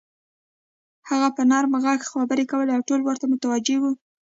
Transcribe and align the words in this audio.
هغه 1.09 1.29
په 1.35 1.41
نرم 1.49 1.73
غږ 1.83 1.99
خبرې 2.11 2.45
کولې 2.51 2.71
او 2.75 2.81
ټول 2.87 3.01
ورته 3.03 3.25
متوجه 3.31 3.77
وو. 3.81 3.91